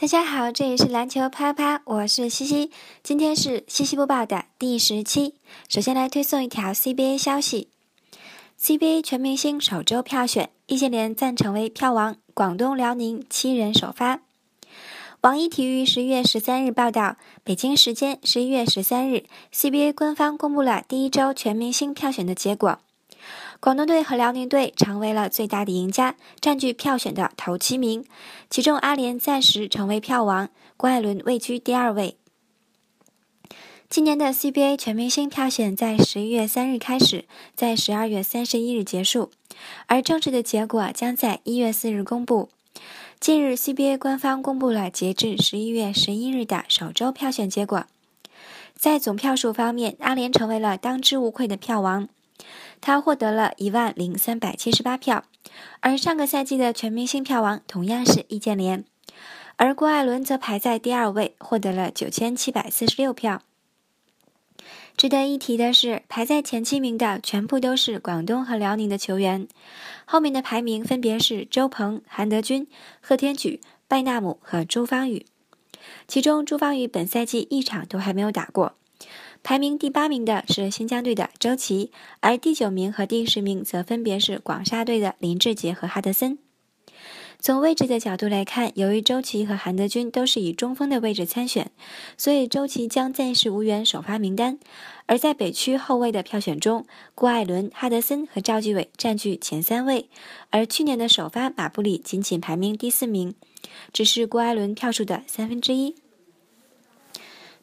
[0.00, 2.70] 大家好，这里是篮球啪啪，我是西西。
[3.02, 5.34] 今天是西西播报的第十期。
[5.68, 7.68] 首先来推送一条 CBA 消息
[8.58, 14.22] ：CBA 全明星首周票选，易建联暂成为票王，广东辽宁七人首发。
[15.20, 22.78] 网易体育十一月十三日报道，北京时间十一月十三日，CBA 官方公布了第一周全明星票选的结果。
[23.60, 28.02] 广东队和辽宁队成为了最大的赢家，占据票选的头七名。
[28.48, 32.16] 其中，阿联暂时成为票王，郭艾伦位居第二位。
[33.90, 39.30] 今年的 CBA 全明星票选在十一月三日开始，在十二月三十一日结束，
[39.86, 42.48] 而正式的结果将在一月四日公布。
[43.20, 47.84] 近日，CBA 官方公布了截至十一月十一日的首周票选结果。
[48.74, 52.08] 在总票数方面，阿联成为了当之无愧的票王。
[52.80, 55.24] 他获得了一万零三百七十八票，
[55.80, 58.84] 而上个赛季的全明星票王同样是易建联，
[59.56, 63.42] 而郭艾伦则排在第二位，获得了九千七百四十六票。
[64.96, 69.48] 值得一提的是，排在前七名的全部都是广东和辽宁的球员，
[70.04, 72.66] 后面的排名分别是周鹏、韩德君、
[73.00, 75.24] 贺天举、拜纳姆和朱芳雨，
[76.06, 78.74] 其中朱芳雨本赛季一场都还没有打过。
[79.42, 86.38] 排名第八名的是新疆队的周琦，而第九名和第十名则分别是广厦队的林志杰和哈德森。
[87.42, 91.70] 从位置的角度来看，由于周琦和韩德君都是以中锋的位置参选，
[92.18, 94.58] 所以周琦将暂时无缘首发名单。
[95.06, 100.10] 而在北区后卫的票选中，郭艾伦、哈德森和赵继伟占据前三位，
[100.50, 103.34] 而去年的首发马布里仅仅排名第四名，
[103.90, 105.94] 只是郭艾伦票数的三分之一。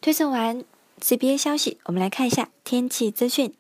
[0.02, 0.64] 推送完。
[1.00, 3.54] CBA 消息，我们来看一下天气资讯。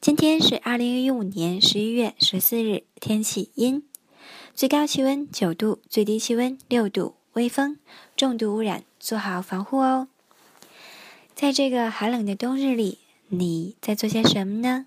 [0.00, 3.82] 今天是二零一五年十一月十四日，天气阴，
[4.54, 7.78] 最高气温九度，最低气温六度，微风，
[8.14, 10.08] 重度污染，做好防护哦。
[11.34, 14.86] 在这个寒冷的冬日里，你在做些什么呢？